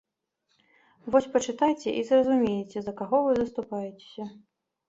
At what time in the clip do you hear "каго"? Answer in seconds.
3.03-3.17